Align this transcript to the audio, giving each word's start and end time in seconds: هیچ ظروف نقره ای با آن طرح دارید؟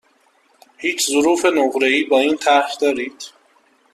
هیچ 0.77 1.07
ظروف 1.11 1.45
نقره 1.45 1.87
ای 1.87 2.03
با 2.03 2.19
آن 2.29 2.35
طرح 2.37 2.71
دارید؟ 2.81 3.21